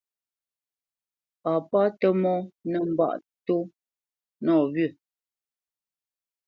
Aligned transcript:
Papá 1.43 1.81
Tə́mɔ́ 1.99 2.37
nə́ 2.69 2.83
mbâʼ 2.91 3.13
tó 3.45 3.55
nɔwyə́. 4.43 4.89